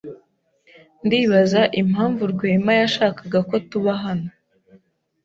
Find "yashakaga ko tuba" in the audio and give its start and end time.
2.81-3.91